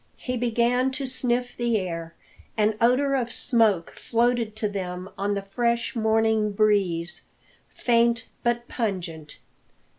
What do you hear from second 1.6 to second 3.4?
air. An odour of